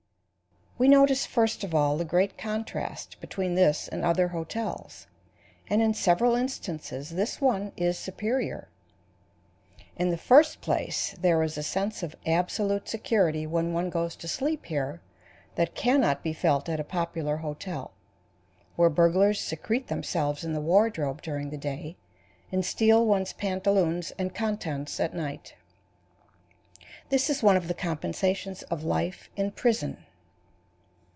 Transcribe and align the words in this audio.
We 0.77 0.87
notice 0.87 1.27
first 1.27 1.63
of 1.63 1.75
all 1.75 1.95
the 1.95 2.03
great 2.05 2.39
contrast 2.39 3.21
between 3.21 3.53
this 3.53 3.87
and 3.87 4.03
other 4.03 4.29
hotels, 4.29 5.05
and 5.69 5.79
in 5.79 5.93
several 5.93 6.33
instances 6.35 7.11
this 7.11 7.39
one 7.39 7.71
is 7.77 7.99
superior. 7.99 8.67
In 9.95 10.09
the 10.09 10.17
first 10.17 10.59
place, 10.59 11.13
there 11.21 11.43
is 11.43 11.55
a 11.55 11.61
sense 11.61 12.01
of 12.01 12.15
absolute 12.25 12.89
security 12.89 13.45
when 13.45 13.73
one 13.73 13.91
goes 13.91 14.15
to 14.15 14.27
sleep 14.27 14.65
here 14.65 15.01
that 15.53 15.75
can 15.75 16.01
not 16.01 16.23
be 16.23 16.33
felt 16.33 16.67
at 16.67 16.79
a 16.79 16.83
popular 16.83 17.37
hotel, 17.37 17.93
where 18.75 18.89
burglars 18.89 19.39
secrete 19.39 19.85
themselves 19.85 20.43
in 20.43 20.53
the 20.53 20.59
wardrobe 20.61 21.21
during 21.21 21.51
the 21.51 21.57
day 21.59 21.95
and 22.51 22.65
steal 22.65 23.05
one's 23.05 23.33
pantaloons 23.33 24.13
and 24.17 24.33
contents 24.33 24.99
at 24.99 25.13
night. 25.13 25.53
This 27.09 27.29
is 27.29 27.43
one 27.43 27.55
of 27.57 27.67
the 27.67 27.75
compensations 27.75 28.63
of 28.63 28.83
life 28.83 29.29
in 29.35 29.51
prison. 29.51 30.07